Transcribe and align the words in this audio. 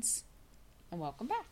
friends, 0.00 0.24
and 0.90 0.98
welcome 0.98 1.26
back. 1.26 1.44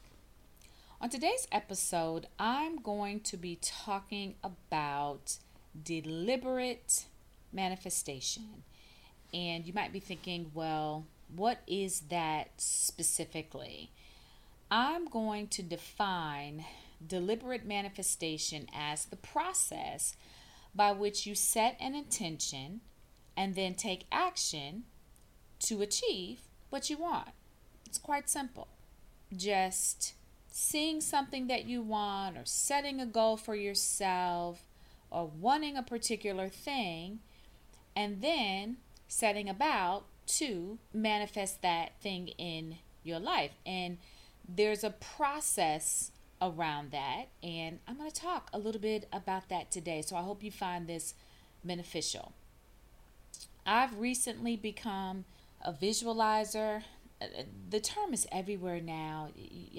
On 1.03 1.11
today's 1.11 1.47
episode, 1.53 2.29
I'm 2.39 2.81
going 2.81 3.21
to 3.21 3.37
be 3.37 3.59
talking 3.61 4.37
about 4.43 5.37
deliberate 5.85 7.05
manifestation. 7.53 8.63
And 9.35 9.67
you 9.67 9.75
might 9.75 9.93
be 9.93 10.01
thinking, 10.01 10.51
well, 10.55 11.05
what 11.37 11.59
is 11.67 12.05
that 12.09 12.53
specifically? 12.57 13.91
I'm 14.71 15.05
going 15.09 15.49
to 15.49 15.63
define 15.63 16.65
deliberate 17.07 17.67
manifestation 17.67 18.67
as 18.75 19.05
the 19.05 19.17
process 19.17 20.17
by 20.75 20.93
which 20.93 21.27
you 21.27 21.35
set 21.35 21.77
an 21.81 21.95
intention 21.95 22.81
and 23.37 23.55
then 23.55 23.75
take 23.75 24.07
action 24.11 24.85
to 25.61 25.83
achieve 25.83 26.41
what 26.71 26.89
you 26.89 26.97
want. 26.97 27.29
It's 27.89 27.99
quite 27.99 28.29
simple. 28.29 28.69
Just 29.35 30.13
seeing 30.51 31.01
something 31.01 31.47
that 31.47 31.65
you 31.65 31.81
want 31.81 32.37
or 32.37 32.45
setting 32.45 33.01
a 33.01 33.07
goal 33.07 33.39
for 33.39 33.55
yourself 33.55 34.63
or 35.11 35.27
wanting 35.27 35.77
a 35.77 35.83
particular 35.83 36.49
thing 36.49 37.21
and 37.97 38.21
then 38.21 38.77
setting 39.07 39.49
about 39.49 40.05
to 40.27 40.79
manifest 40.93 41.63
that 41.63 41.93
thing 42.03 42.29
in 42.37 42.77
your 43.03 43.19
life. 43.19 43.53
And 43.65 43.97
there's 44.47 44.85
a 44.85 44.91
process 44.91 46.11
around 46.41 46.93
that, 46.93 47.29
and 47.43 47.79
I'm 47.89 47.97
going 47.97 48.11
to 48.11 48.21
talk 48.21 48.49
a 48.53 48.59
little 48.59 48.81
bit 48.81 49.09
about 49.13 49.49
that 49.49 49.71
today. 49.71 50.03
So 50.03 50.15
I 50.15 50.23
hope 50.23 50.43
you 50.43 50.51
find 50.51 50.87
this 50.87 51.15
beneficial. 51.65 52.33
I've 53.67 53.99
recently 53.99 54.57
become 54.57 55.25
a 55.65 55.73
visualizer. 55.73 56.83
The 57.71 57.81
term 57.81 58.15
is 58.15 58.27
everywhere 58.31 58.81
now. 58.81 59.31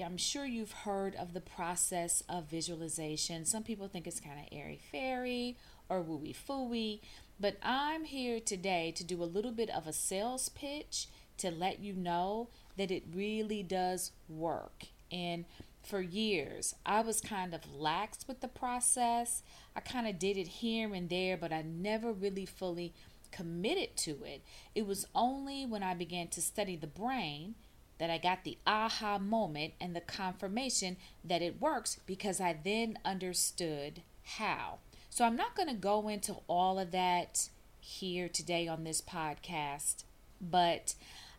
I'm 0.04 0.18
sure 0.18 0.44
you've 0.44 0.72
heard 0.72 1.14
of 1.14 1.32
the 1.32 1.40
process 1.40 2.22
of 2.28 2.50
visualization. 2.50 3.46
Some 3.46 3.62
people 3.62 3.88
think 3.88 4.06
it's 4.06 4.20
kind 4.20 4.38
of 4.38 4.46
airy 4.52 4.78
fairy 4.92 5.56
or 5.88 6.02
wooey 6.02 6.36
fooey, 6.36 7.00
but 7.38 7.56
I'm 7.62 8.04
here 8.04 8.40
today 8.40 8.92
to 8.94 9.04
do 9.04 9.22
a 9.22 9.24
little 9.24 9.52
bit 9.52 9.70
of 9.70 9.86
a 9.86 9.92
sales 9.92 10.50
pitch 10.50 11.08
to 11.38 11.50
let 11.50 11.80
you 11.80 11.94
know 11.94 12.48
that 12.76 12.90
it 12.90 13.04
really 13.14 13.62
does 13.62 14.12
work. 14.28 14.84
And 15.10 15.46
for 15.82 16.02
years, 16.02 16.74
I 16.84 17.00
was 17.00 17.22
kind 17.22 17.54
of 17.54 17.62
lax 17.74 18.28
with 18.28 18.40
the 18.40 18.48
process. 18.48 19.42
I 19.74 19.80
kind 19.80 20.06
of 20.06 20.18
did 20.18 20.36
it 20.36 20.46
here 20.46 20.92
and 20.94 21.08
there, 21.08 21.38
but 21.38 21.52
I 21.52 21.62
never 21.62 22.12
really 22.12 22.44
fully 22.44 22.92
committed 23.30 23.96
to 23.98 24.22
it. 24.24 24.42
It 24.74 24.86
was 24.86 25.06
only 25.14 25.66
when 25.66 25.82
I 25.82 25.94
began 25.94 26.28
to 26.28 26.42
study 26.42 26.76
the 26.76 26.86
brain 26.86 27.54
that 27.98 28.10
I 28.10 28.18
got 28.18 28.44
the 28.44 28.58
aha 28.66 29.18
moment 29.18 29.74
and 29.80 29.94
the 29.94 30.00
confirmation 30.00 30.96
that 31.22 31.42
it 31.42 31.60
works 31.60 31.98
because 32.06 32.40
I 32.40 32.56
then 32.64 32.98
understood 33.04 34.02
how. 34.22 34.78
So 35.10 35.24
I'm 35.24 35.36
not 35.36 35.54
going 35.54 35.68
to 35.68 35.74
go 35.74 36.08
into 36.08 36.36
all 36.46 36.78
of 36.78 36.92
that 36.92 37.50
here 37.78 38.28
today 38.28 38.68
on 38.68 38.84
this 38.84 39.00
podcast, 39.00 40.04
but 40.40 40.94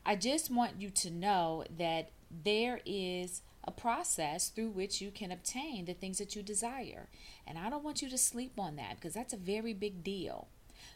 I 0.06 0.16
just 0.16 0.52
want 0.52 0.80
you 0.80 0.90
to 0.90 1.10
know 1.10 1.64
that 1.78 2.12
there 2.30 2.82
is 2.86 3.42
a 3.64 3.72
process 3.72 4.50
through 4.50 4.70
which 4.70 5.02
you 5.02 5.12
can 5.12 5.32
obtain 5.32 5.86
the 5.86 5.94
things 5.94 6.18
that 6.18 6.36
you 6.36 6.44
desire. 6.44 7.10
And 7.46 7.58
I 7.58 7.70
don't 7.70 7.84
want 7.84 8.02
you 8.02 8.10
to 8.10 8.18
sleep 8.18 8.60
on 8.60 8.76
that 8.76 8.96
because 8.96 9.14
that's 9.14 9.34
a 9.34 9.38
very 9.38 9.74
big 9.74 10.04
deal. 10.04 10.48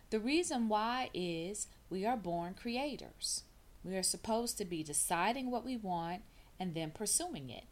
The 0.09 0.19
reason 0.19 0.69
why 0.69 1.09
is 1.14 1.67
we 1.89 2.05
are 2.05 2.17
born 2.17 2.53
creators. 2.53 3.44
We 3.83 3.95
are 3.95 4.03
supposed 4.03 4.58
to 4.58 4.66
be 4.66 4.83
deciding 4.83 5.52
what 5.52 5.66
we 5.66 5.78
want 5.78 6.22
and 6.59 6.73
then 6.73 6.91
pursuing 6.91 7.50
it. 7.50 7.66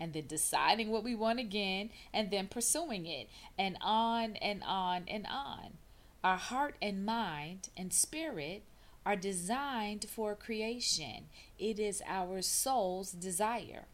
And 0.00 0.12
then 0.12 0.26
deciding 0.26 0.90
what 0.90 1.04
we 1.04 1.14
want 1.14 1.38
again 1.38 1.90
and 2.12 2.30
then 2.30 2.48
pursuing 2.48 3.06
it. 3.06 3.28
And 3.58 3.78
on 3.80 4.36
and 4.36 4.62
on 4.66 5.04
and 5.08 5.26
on. 5.26 5.78
Our 6.22 6.36
heart 6.36 6.76
and 6.82 7.04
mind 7.06 7.68
and 7.76 7.92
spirit 7.92 8.64
are 9.06 9.16
designed 9.16 10.06
for 10.08 10.34
creation, 10.34 11.26
it 11.58 11.78
is 11.78 12.02
our 12.06 12.40
soul's 12.40 13.12
desire. 13.12 13.84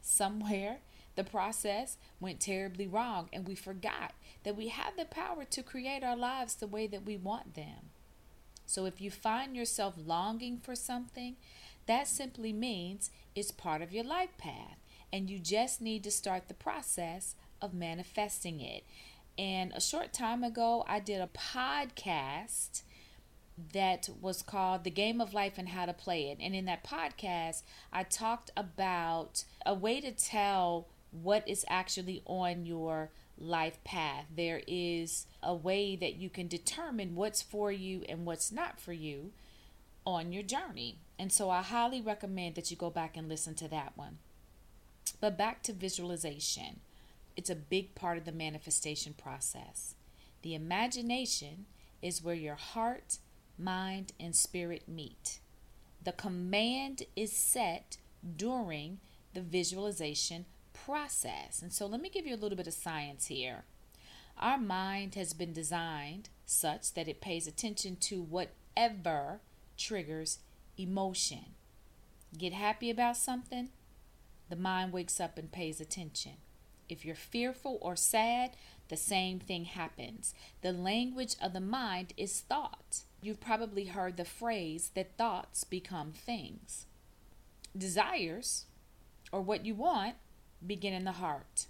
Somewhere 0.00 0.78
the 1.20 1.30
process 1.30 1.98
went 2.18 2.40
terribly 2.40 2.86
wrong, 2.86 3.28
and 3.30 3.46
we 3.46 3.54
forgot 3.54 4.14
that 4.42 4.56
we 4.56 4.68
have 4.68 4.96
the 4.96 5.04
power 5.04 5.44
to 5.44 5.62
create 5.62 6.02
our 6.02 6.16
lives 6.16 6.54
the 6.54 6.66
way 6.66 6.86
that 6.86 7.04
we 7.04 7.18
want 7.18 7.54
them. 7.54 7.90
So 8.64 8.86
if 8.86 9.02
you 9.02 9.10
find 9.10 9.54
yourself 9.54 9.96
longing 10.02 10.56
for 10.56 10.74
something, 10.74 11.36
that 11.84 12.08
simply 12.08 12.54
means 12.54 13.10
it's 13.34 13.50
part 13.50 13.82
of 13.82 13.92
your 13.92 14.04
life 14.04 14.30
path, 14.38 14.78
and 15.12 15.28
you 15.28 15.38
just 15.38 15.82
need 15.82 16.04
to 16.04 16.10
start 16.10 16.48
the 16.48 16.54
process 16.54 17.34
of 17.60 17.74
manifesting 17.74 18.60
it. 18.60 18.84
And 19.36 19.72
a 19.74 19.80
short 19.80 20.14
time 20.14 20.42
ago, 20.42 20.84
I 20.88 21.00
did 21.00 21.20
a 21.20 21.26
podcast 21.26 22.80
that 23.74 24.08
was 24.22 24.40
called 24.40 24.84
The 24.84 24.90
Game 24.90 25.20
of 25.20 25.34
Life 25.34 25.58
and 25.58 25.68
How 25.68 25.84
to 25.84 25.92
Play 25.92 26.30
It. 26.30 26.38
And 26.40 26.54
in 26.54 26.64
that 26.64 26.82
podcast, 26.82 27.62
I 27.92 28.04
talked 28.04 28.50
about 28.56 29.44
a 29.66 29.74
way 29.74 30.00
to 30.00 30.12
tell 30.12 30.88
what 31.10 31.46
is 31.48 31.64
actually 31.68 32.22
on 32.26 32.66
your 32.66 33.10
life 33.38 33.82
path. 33.84 34.26
There 34.34 34.62
is 34.66 35.26
a 35.42 35.54
way 35.54 35.96
that 35.96 36.16
you 36.16 36.30
can 36.30 36.46
determine 36.46 37.14
what's 37.14 37.42
for 37.42 37.72
you 37.72 38.04
and 38.08 38.26
what's 38.26 38.52
not 38.52 38.80
for 38.80 38.92
you 38.92 39.32
on 40.06 40.32
your 40.32 40.42
journey. 40.42 40.98
And 41.18 41.32
so 41.32 41.50
I 41.50 41.62
highly 41.62 42.00
recommend 42.00 42.54
that 42.54 42.70
you 42.70 42.76
go 42.76 42.90
back 42.90 43.16
and 43.16 43.28
listen 43.28 43.54
to 43.56 43.68
that 43.68 43.92
one. 43.96 44.18
But 45.20 45.36
back 45.36 45.62
to 45.64 45.72
visualization, 45.72 46.80
it's 47.36 47.50
a 47.50 47.54
big 47.54 47.94
part 47.94 48.18
of 48.18 48.24
the 48.24 48.32
manifestation 48.32 49.14
process. 49.14 49.94
The 50.42 50.54
imagination 50.54 51.66
is 52.00 52.22
where 52.22 52.34
your 52.34 52.54
heart, 52.54 53.18
mind, 53.58 54.12
and 54.18 54.34
spirit 54.34 54.88
meet. 54.88 55.40
The 56.02 56.12
command 56.12 57.02
is 57.14 57.32
set 57.32 57.98
during 58.36 59.00
the 59.34 59.42
visualization 59.42 60.46
process. 60.84 61.62
And 61.62 61.72
so 61.72 61.86
let 61.86 62.00
me 62.00 62.08
give 62.08 62.26
you 62.26 62.34
a 62.34 62.38
little 62.38 62.56
bit 62.56 62.66
of 62.66 62.74
science 62.74 63.26
here. 63.26 63.64
Our 64.38 64.58
mind 64.58 65.14
has 65.14 65.32
been 65.32 65.52
designed 65.52 66.28
such 66.46 66.94
that 66.94 67.08
it 67.08 67.20
pays 67.20 67.46
attention 67.46 67.96
to 67.96 68.22
whatever 68.22 69.40
triggers 69.76 70.38
emotion. 70.78 71.54
Get 72.36 72.52
happy 72.52 72.90
about 72.90 73.16
something, 73.16 73.70
the 74.48 74.56
mind 74.56 74.92
wakes 74.92 75.20
up 75.20 75.36
and 75.38 75.50
pays 75.50 75.80
attention. 75.80 76.32
If 76.88 77.04
you're 77.04 77.14
fearful 77.14 77.78
or 77.80 77.94
sad, 77.94 78.50
the 78.88 78.96
same 78.96 79.38
thing 79.38 79.64
happens. 79.64 80.34
The 80.62 80.72
language 80.72 81.36
of 81.40 81.52
the 81.52 81.60
mind 81.60 82.12
is 82.16 82.40
thought. 82.40 83.02
You've 83.22 83.40
probably 83.40 83.84
heard 83.86 84.16
the 84.16 84.24
phrase 84.24 84.90
that 84.94 85.16
thoughts 85.16 85.62
become 85.62 86.12
things. 86.12 86.86
Desires, 87.76 88.64
or 89.30 89.40
what 89.40 89.64
you 89.64 89.74
want, 89.74 90.16
begin 90.66 90.92
in 90.92 91.04
the 91.04 91.12
heart. 91.12 91.66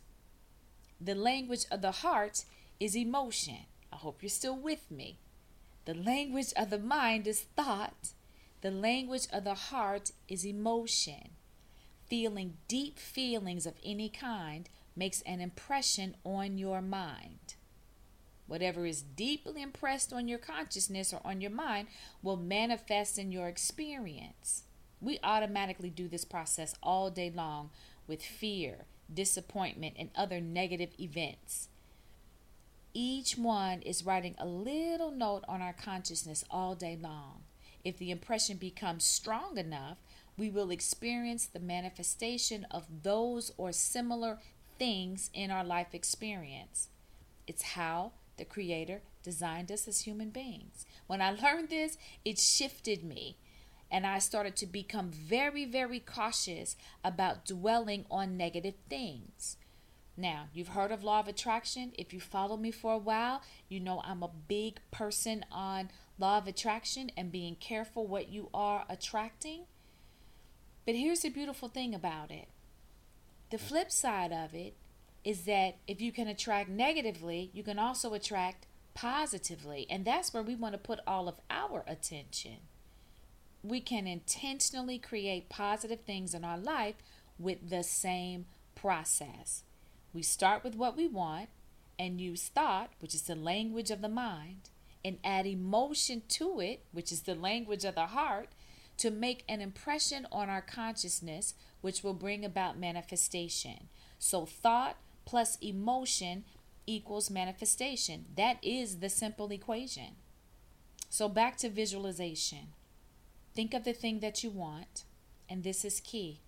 The 1.00 1.14
language 1.14 1.64
of 1.70 1.82
the 1.82 1.92
heart 1.92 2.44
is 2.78 2.96
emotion. 2.96 3.66
I 3.92 3.96
hope 3.96 4.22
you're 4.22 4.30
still 4.30 4.56
with 4.56 4.90
me. 4.90 5.18
The 5.84 5.94
language 5.94 6.52
of 6.56 6.70
the 6.70 6.78
mind 6.78 7.26
is 7.26 7.40
thought. 7.40 8.10
The 8.60 8.70
language 8.70 9.26
of 9.32 9.44
the 9.44 9.54
heart 9.54 10.12
is 10.28 10.44
emotion. 10.44 11.30
Feeling 12.08 12.58
deep 12.68 12.98
feelings 12.98 13.66
of 13.66 13.74
any 13.84 14.08
kind 14.08 14.68
makes 14.94 15.22
an 15.22 15.40
impression 15.40 16.16
on 16.24 16.58
your 16.58 16.82
mind. 16.82 17.54
Whatever 18.46 18.84
is 18.84 19.02
deeply 19.02 19.62
impressed 19.62 20.12
on 20.12 20.26
your 20.26 20.38
consciousness 20.38 21.12
or 21.12 21.20
on 21.24 21.40
your 21.40 21.52
mind 21.52 21.86
will 22.20 22.36
manifest 22.36 23.16
in 23.16 23.30
your 23.30 23.48
experience. 23.48 24.64
We 25.00 25.18
automatically 25.22 25.88
do 25.88 26.08
this 26.08 26.24
process 26.24 26.74
all 26.82 27.10
day 27.10 27.30
long 27.34 27.70
with 28.10 28.24
fear, 28.24 28.86
disappointment, 29.12 29.94
and 29.96 30.10
other 30.16 30.40
negative 30.40 30.90
events. 30.98 31.68
Each 32.92 33.38
one 33.38 33.82
is 33.82 34.04
writing 34.04 34.34
a 34.36 34.44
little 34.44 35.12
note 35.12 35.44
on 35.46 35.62
our 35.62 35.72
consciousness 35.72 36.44
all 36.50 36.74
day 36.74 36.98
long. 37.00 37.44
If 37.84 37.98
the 37.98 38.10
impression 38.10 38.56
becomes 38.56 39.04
strong 39.04 39.56
enough, 39.56 39.98
we 40.36 40.50
will 40.50 40.72
experience 40.72 41.46
the 41.46 41.60
manifestation 41.60 42.66
of 42.68 43.04
those 43.04 43.52
or 43.56 43.70
similar 43.70 44.38
things 44.76 45.30
in 45.32 45.52
our 45.52 45.62
life 45.62 45.94
experience. 45.94 46.88
It's 47.46 47.62
how 47.62 48.10
the 48.38 48.44
Creator 48.44 49.02
designed 49.22 49.70
us 49.70 49.86
as 49.86 50.00
human 50.00 50.30
beings. 50.30 50.84
When 51.06 51.22
I 51.22 51.30
learned 51.42 51.68
this, 51.68 51.96
it 52.24 52.40
shifted 52.40 53.04
me. 53.04 53.36
And 53.90 54.06
I 54.06 54.18
started 54.18 54.56
to 54.56 54.66
become 54.66 55.10
very, 55.10 55.64
very 55.64 56.00
cautious 56.00 56.76
about 57.04 57.44
dwelling 57.44 58.06
on 58.10 58.36
negative 58.36 58.74
things. 58.88 59.56
Now, 60.16 60.48
you've 60.52 60.68
heard 60.68 60.92
of 60.92 61.02
law 61.02 61.20
of 61.20 61.28
attraction. 61.28 61.92
If 61.96 62.12
you 62.12 62.20
follow 62.20 62.56
me 62.56 62.70
for 62.70 62.92
a 62.92 62.98
while, 62.98 63.42
you 63.68 63.80
know 63.80 64.02
I'm 64.04 64.22
a 64.22 64.30
big 64.48 64.80
person 64.90 65.44
on 65.50 65.90
law 66.18 66.38
of 66.38 66.46
attraction 66.46 67.10
and 67.16 67.32
being 67.32 67.56
careful 67.56 68.06
what 68.06 68.28
you 68.28 68.50
are 68.52 68.84
attracting. 68.88 69.62
But 70.84 70.94
here's 70.94 71.20
the 71.20 71.30
beautiful 71.30 71.68
thing 71.68 71.94
about 71.94 72.30
it 72.30 72.48
the 73.50 73.58
flip 73.58 73.90
side 73.90 74.32
of 74.32 74.54
it 74.54 74.74
is 75.24 75.42
that 75.44 75.76
if 75.86 76.00
you 76.00 76.12
can 76.12 76.28
attract 76.28 76.68
negatively, 76.68 77.50
you 77.52 77.62
can 77.62 77.78
also 77.78 78.14
attract 78.14 78.66
positively. 78.94 79.86
And 79.90 80.04
that's 80.04 80.32
where 80.32 80.42
we 80.42 80.54
want 80.54 80.74
to 80.74 80.78
put 80.78 81.00
all 81.06 81.28
of 81.28 81.36
our 81.50 81.84
attention. 81.86 82.58
We 83.62 83.80
can 83.80 84.06
intentionally 84.06 84.98
create 84.98 85.48
positive 85.48 86.00
things 86.00 86.34
in 86.34 86.44
our 86.44 86.58
life 86.58 86.96
with 87.38 87.70
the 87.70 87.82
same 87.82 88.46
process. 88.74 89.64
We 90.12 90.22
start 90.22 90.64
with 90.64 90.76
what 90.76 90.96
we 90.96 91.06
want 91.06 91.50
and 91.98 92.20
use 92.20 92.48
thought, 92.48 92.90
which 93.00 93.14
is 93.14 93.22
the 93.22 93.34
language 93.34 93.90
of 93.90 94.00
the 94.00 94.08
mind, 94.08 94.70
and 95.04 95.18
add 95.22 95.46
emotion 95.46 96.22
to 96.28 96.60
it, 96.60 96.84
which 96.92 97.12
is 97.12 97.22
the 97.22 97.34
language 97.34 97.84
of 97.84 97.94
the 97.94 98.06
heart, 98.06 98.48
to 98.98 99.10
make 99.10 99.44
an 99.48 99.60
impression 99.60 100.26
on 100.30 100.48
our 100.48 100.60
consciousness, 100.60 101.54
which 101.80 102.02
will 102.02 102.14
bring 102.14 102.44
about 102.44 102.78
manifestation. 102.78 103.88
So, 104.18 104.44
thought 104.44 104.96
plus 105.24 105.56
emotion 105.60 106.44
equals 106.86 107.30
manifestation. 107.30 108.26
That 108.36 108.58
is 108.62 108.98
the 108.98 109.08
simple 109.08 109.50
equation. 109.52 110.16
So, 111.08 111.28
back 111.28 111.56
to 111.58 111.70
visualization. 111.70 112.74
Think 113.54 113.74
of 113.74 113.84
the 113.84 113.92
thing 113.92 114.20
that 114.20 114.42
you 114.44 114.50
want, 114.50 115.04
and 115.48 115.62
this 115.62 115.84
is 115.84 116.00
key. 116.00 116.40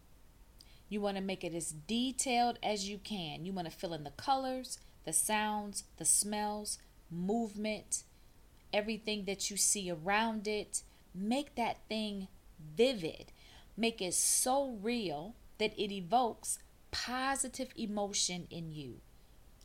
You 0.88 1.00
want 1.00 1.16
to 1.16 1.22
make 1.22 1.42
it 1.42 1.54
as 1.54 1.72
detailed 1.72 2.58
as 2.62 2.88
you 2.88 2.98
can. 2.98 3.44
You 3.44 3.52
want 3.52 3.70
to 3.70 3.76
fill 3.76 3.94
in 3.94 4.04
the 4.04 4.10
colors, 4.10 4.78
the 5.04 5.12
sounds, 5.12 5.84
the 5.96 6.04
smells, 6.04 6.78
movement, 7.10 8.04
everything 8.72 9.24
that 9.24 9.50
you 9.50 9.56
see 9.56 9.90
around 9.90 10.46
it. 10.46 10.82
Make 11.14 11.54
that 11.56 11.78
thing 11.88 12.28
vivid. 12.76 13.32
Make 13.76 14.00
it 14.00 14.14
so 14.14 14.78
real 14.82 15.34
that 15.58 15.72
it 15.78 15.92
evokes 15.92 16.58
positive 16.90 17.70
emotion 17.76 18.46
in 18.50 18.72
you. 18.72 19.00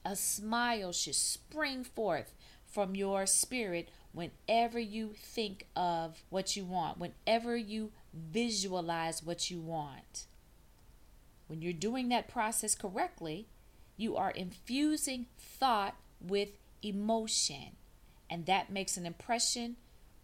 A 0.05 0.15
smile 0.15 0.93
should 0.93 1.15
spring 1.15 1.83
forth 1.83 2.33
from 2.71 2.95
your 2.95 3.25
spirit 3.25 3.89
whenever 4.11 4.79
you 4.79 5.13
think 5.15 5.67
of 5.75 6.23
what 6.29 6.55
you 6.55 6.65
want, 6.65 6.97
whenever 6.97 7.55
you 7.55 7.91
visualize 8.13 9.23
what 9.23 9.49
you 9.49 9.59
want. 9.59 10.25
When 11.47 11.61
you're 11.61 11.73
doing 11.73 12.09
that 12.09 12.27
process 12.27 12.75
correctly, 12.75 13.47
you 13.95 14.15
are 14.15 14.31
infusing 14.31 15.27
thought 15.37 15.95
with 16.19 16.49
emotion, 16.83 17.77
and 18.29 18.45
that 18.45 18.71
makes 18.71 18.97
an 18.97 19.05
impression 19.05 19.77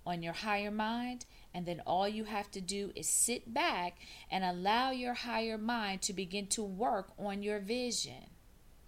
on 0.05 0.21
your 0.21 0.33
higher 0.33 0.71
mind. 0.71 1.25
And 1.53 1.65
then 1.65 1.81
all 1.85 2.07
you 2.07 2.23
have 2.23 2.49
to 2.51 2.61
do 2.61 2.91
is 2.95 3.07
sit 3.07 3.53
back 3.53 3.97
and 4.29 4.43
allow 4.43 4.89
your 4.89 5.13
higher 5.13 5.57
mind 5.57 6.01
to 6.03 6.13
begin 6.13 6.47
to 6.47 6.63
work 6.63 7.11
on 7.17 7.43
your 7.43 7.59
vision. 7.59 8.32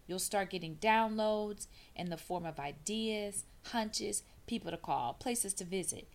You'll 0.08 0.20
start 0.20 0.50
getting 0.50 0.76
downloads 0.76 1.68
in 1.96 2.10
the 2.10 2.18
form 2.18 2.46
of 2.46 2.60
ideas, 2.60 3.46
hunches, 3.64 4.24
people 4.48 4.72
to 4.72 4.78
call, 4.78 5.14
places 5.14 5.54
to 5.56 5.64
visit. 5.64 6.08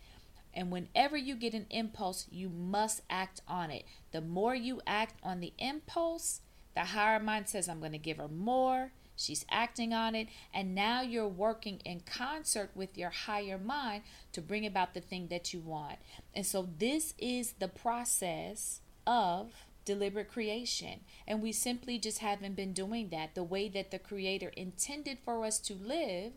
And 0.52 0.70
whenever 0.70 1.16
you 1.16 1.36
get 1.36 1.54
an 1.54 1.66
impulse, 1.70 2.26
you 2.30 2.48
must 2.48 3.02
act 3.08 3.40
on 3.46 3.70
it. 3.70 3.84
The 4.12 4.20
more 4.20 4.54
you 4.54 4.80
act 4.86 5.20
on 5.22 5.40
the 5.40 5.52
impulse, 5.58 6.40
the 6.74 6.80
higher 6.80 7.20
mind 7.20 7.48
says, 7.48 7.68
I'm 7.68 7.80
going 7.80 7.92
to 7.92 7.98
give 7.98 8.18
her 8.18 8.28
more. 8.28 8.92
She's 9.16 9.44
acting 9.50 9.92
on 9.92 10.14
it. 10.14 10.28
And 10.52 10.74
now 10.74 11.02
you're 11.02 11.28
working 11.28 11.80
in 11.84 12.00
concert 12.00 12.70
with 12.74 12.96
your 12.96 13.10
higher 13.10 13.58
mind 13.58 14.02
to 14.32 14.40
bring 14.40 14.66
about 14.66 14.94
the 14.94 15.00
thing 15.00 15.28
that 15.28 15.52
you 15.52 15.60
want. 15.60 15.98
And 16.34 16.46
so, 16.46 16.68
this 16.78 17.14
is 17.18 17.52
the 17.58 17.68
process 17.68 18.80
of 19.06 19.52
deliberate 19.90 20.28
creation. 20.28 21.00
And 21.26 21.42
we 21.42 21.50
simply 21.50 21.98
just 21.98 22.18
haven't 22.18 22.54
been 22.54 22.72
doing 22.72 23.08
that 23.08 23.34
the 23.34 23.42
way 23.42 23.68
that 23.70 23.90
the 23.90 23.98
Creator 23.98 24.52
intended 24.56 25.18
for 25.24 25.44
us 25.44 25.58
to 25.60 25.74
live 25.74 26.32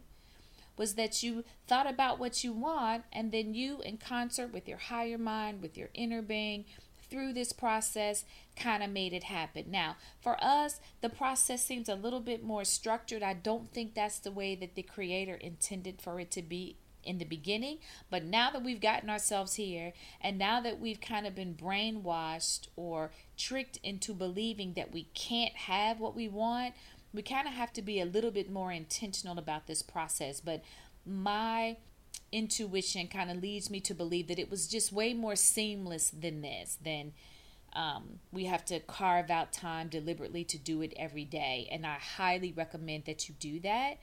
was 0.76 0.96
that 0.96 1.22
you 1.22 1.44
thought 1.68 1.88
about 1.88 2.18
what 2.18 2.44
you 2.44 2.52
want 2.52 3.04
and 3.14 3.32
then 3.32 3.54
you 3.54 3.80
in 3.82 3.98
concert 3.98 4.52
with 4.52 4.68
your 4.68 4.80
higher 4.80 5.20
mind 5.20 5.62
with 5.62 5.78
your 5.78 5.90
inner 5.94 6.24
being 6.24 6.66
through 7.12 7.32
this 7.32 7.54
process 7.54 8.26
kind 8.56 8.82
of 8.82 8.90
made 8.90 9.14
it 9.14 9.26
happen. 9.26 9.66
Now, 9.70 9.98
for 10.20 10.44
us, 10.44 10.80
the 11.02 11.10
process 11.10 11.64
seems 11.64 11.88
a 11.88 11.94
little 11.94 12.22
bit 12.22 12.44
more 12.44 12.66
structured. 12.66 13.22
I 13.22 13.36
don't 13.36 13.72
think 13.72 13.94
that's 13.94 14.18
the 14.18 14.32
way 14.32 14.56
that 14.56 14.74
the 14.74 14.82
creator 14.82 15.36
intended 15.36 16.02
for 16.02 16.20
it 16.20 16.32
to 16.32 16.42
be 16.42 16.78
in 17.04 17.18
the 17.18 17.26
beginning. 17.26 17.80
But 18.10 18.24
now 18.24 18.52
that 18.52 18.64
we've 18.64 18.82
gotten 18.82 19.10
ourselves 19.10 19.56
here, 19.56 19.94
and 20.22 20.38
now 20.38 20.62
that 20.62 20.80
we've 20.80 21.02
kind 21.02 21.28
of 21.28 21.36
been 21.36 21.56
brainwashed 21.56 22.68
or 22.76 23.12
tricked 23.38 23.78
into 23.84 24.14
believing 24.14 24.74
that 24.74 24.92
we 24.92 25.10
can't 25.14 25.56
have 25.56 26.00
what 26.00 26.16
we 26.16 26.28
want, 26.28 26.74
we 27.14 27.22
kind 27.22 27.48
of 27.48 27.54
have 27.54 27.72
to 27.74 27.82
be 27.82 28.00
a 28.00 28.06
little 28.06 28.32
bit 28.32 28.52
more 28.52 28.72
intentional 28.72 29.38
about 29.38 29.68
this 29.68 29.82
process. 29.82 30.42
But 30.42 30.64
my 31.06 31.78
intuition 32.32 33.08
kind 33.08 33.30
of 33.30 33.42
leads 33.42 33.70
me 33.70 33.80
to 33.82 33.94
believe 33.94 34.28
that 34.28 34.40
it 34.40 34.50
was 34.50 34.68
just 34.68 34.92
way 34.92 35.14
more 35.14 35.36
seamless 35.36 36.10
than 36.10 36.42
this, 36.42 36.78
than 36.84 37.14
um, 37.74 38.20
we 38.32 38.46
have 38.46 38.66
to 38.66 38.80
carve 38.80 39.30
out 39.30 39.52
time 39.52 39.88
deliberately 39.88 40.44
to 40.46 40.58
do 40.58 40.82
it 40.82 40.94
every 40.98 41.26
day. 41.26 41.68
And 41.72 41.86
I 41.86 41.96
highly 41.96 42.52
recommend 42.52 43.06
that 43.06 43.28
you 43.28 43.36
do 43.40 43.60
that 43.62 43.98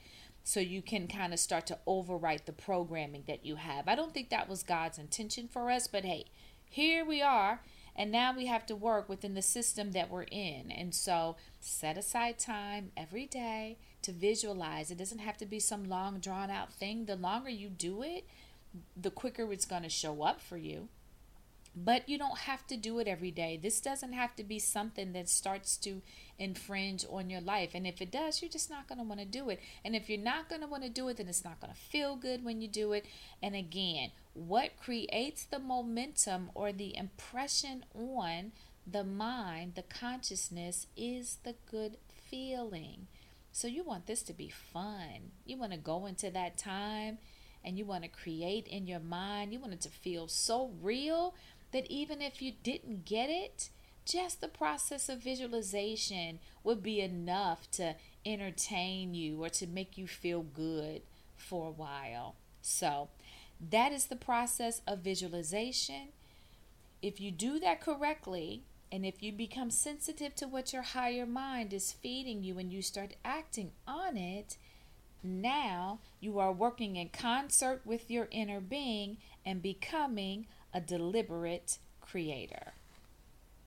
so 0.45 0.61
you 0.61 0.83
can 0.83 1.07
kind 1.07 1.33
of 1.33 1.39
start 1.39 1.67
to 1.67 1.79
overwrite 1.87 2.45
the 2.45 2.53
programming 2.53 3.25
that 3.27 3.45
you 3.45 3.57
have. 3.57 3.89
I 3.89 3.95
don't 3.95 4.15
think 4.15 4.31
that 4.31 4.49
was 4.49 4.63
God's 4.63 4.99
intention 4.99 5.49
for 5.49 5.71
us, 5.71 5.87
but 5.87 6.05
hey, 6.05 6.27
here 6.69 7.05
we 7.05 7.21
are. 7.23 7.61
And 7.97 8.11
now 8.11 8.35
we 8.35 8.47
have 8.47 8.65
to 8.67 8.77
work 8.77 9.09
within 9.09 9.35
the 9.35 9.43
system 9.43 9.93
that 9.93 10.11
we're 10.11 10.23
in. 10.23 10.71
And 10.71 10.95
so 10.95 11.37
set 11.59 11.99
aside 11.99 12.39
time 12.39 12.93
every 12.97 13.27
day 13.27 13.77
to 14.03 14.13
visualize. 14.13 14.91
It 14.91 14.99
doesn't 14.99 15.19
have 15.19 15.37
to 15.39 15.47
be 15.47 15.61
some 15.61 15.85
long, 15.85 16.19
drawn 16.19 16.51
out 16.51 16.73
thing. 16.73 17.05
The 17.05 17.17
longer 17.17 17.51
you 17.51 17.69
do 17.69 18.03
it, 18.03 18.27
the 18.97 19.11
quicker 19.11 19.53
it's 19.53 19.67
going 19.67 19.83
to 19.83 19.89
show 19.89 20.23
up 20.23 20.41
for 20.41 20.57
you. 20.57 20.89
But 21.75 22.09
you 22.09 22.19
don't 22.19 22.39
have 22.41 22.67
to 22.67 22.77
do 22.77 22.99
it 22.99 23.07
every 23.07 23.31
day. 23.31 23.59
This 23.61 23.81
doesn't 23.81 24.13
have 24.13 24.35
to 24.37 24.43
be 24.43 24.59
something 24.59 25.13
that 25.13 25.29
starts 25.29 25.77
to 25.79 26.03
infringe 26.39 27.05
on 27.09 27.31
your 27.31 27.41
life. 27.41 27.71
And 27.75 27.87
if 27.87 28.03
it 28.03 28.11
does, 28.11 28.43
you're 28.43 28.51
just 28.51 28.71
not 28.71 28.89
going 28.89 28.99
to 28.99 29.05
want 29.05 29.21
to 29.21 29.27
do 29.27 29.51
it. 29.51 29.61
And 29.85 29.95
if 29.95 30.11
you're 30.11 30.19
not 30.19 30.49
going 30.49 30.63
to 30.63 30.67
want 30.67 30.83
to 30.83 30.89
do 30.89 31.09
it, 31.09 31.19
then 31.19 31.29
it's 31.29 31.45
not 31.45 31.61
going 31.61 31.73
to 31.73 31.79
feel 31.79 32.17
good 32.17 32.45
when 32.45 32.61
you 32.61 32.67
do 32.67 32.93
it. 32.93 33.07
And 33.41 33.55
again, 33.55 34.11
what 34.35 34.77
creates 34.81 35.45
the 35.45 35.61
momentum 35.61 36.51
or 36.55 36.73
the 36.73 36.97
impression 36.97 37.85
on 37.95 38.53
the 38.85 39.05
mind, 39.05 39.75
the 39.77 39.83
consciousness, 39.83 40.89
is 40.97 41.39
the 41.45 41.55
good 41.71 41.99
feeling. 42.09 43.07
So 43.53 43.69
you 43.69 43.85
want 43.85 44.07
this 44.07 44.23
to 44.25 44.33
be 44.33 44.49
fun. 44.49 45.33
You 45.45 45.57
want 45.57 45.73
to 45.73 45.79
go 45.79 46.07
into 46.07 46.31
that 46.31 46.59
time 46.59 47.19
and 47.65 47.79
you 47.79 47.85
want 47.85 48.05
to 48.05 48.09
create 48.09 48.67
in 48.67 48.87
your 48.87 49.01
mind. 49.01 49.53
You 49.53 49.61
want 49.61 49.73
it 49.73 49.81
to 49.83 49.89
feel 49.89 50.29
so 50.29 50.71
real 50.81 51.35
that 51.73 51.91
even 51.91 52.21
if 52.21 52.43
you 52.43 52.53
didn't 52.63 53.05
get 53.05 53.31
it, 53.31 53.71
just 54.05 54.41
the 54.41 54.49
process 54.49 55.09
of 55.09 55.23
visualization 55.23 56.41
would 56.65 56.83
be 56.83 57.01
enough 57.01 57.71
to 57.73 57.95
entertain 58.27 59.15
you 59.15 59.43
or 59.43 59.49
to 59.51 59.67
make 59.67 59.97
you 59.97 60.07
feel 60.07 60.43
good 60.43 61.03
for 61.37 61.69
a 61.69 61.73
while. 61.73 62.35
So, 62.63 63.09
that 63.71 63.93
is 63.93 64.07
the 64.07 64.17
process 64.17 64.81
of 64.87 65.01
visualization. 65.01 66.09
If 67.03 67.21
you 67.21 67.31
do 67.31 67.59
that 67.61 67.81
correctly, 67.81 68.63
and 68.93 69.07
if 69.07 69.23
you 69.23 69.33
become 69.33 69.71
sensitive 69.71 70.35
to 70.37 70.49
what 70.49 70.73
your 70.73 70.83
higher 70.83 71.27
mind 71.27 71.73
is 71.73 71.93
feeding 71.93 72.43
you 72.43 72.59
and 72.59 72.73
you 72.73 72.83
start 72.83 73.15
acting 73.25 73.71
on 73.87 74.17
it, 74.17 74.57
now 75.23 76.01
you 76.19 76.39
are 76.39 76.53
working 76.53 76.97
in 76.97 77.11
concert 77.11 77.83
with 77.85 78.11
your 78.11 78.29
inner 78.31 78.61
being 78.61 79.19
and 79.45 79.63
becoming 79.63 80.47
a 80.73 80.81
deliberate 80.81 81.79
creator. 82.01 82.75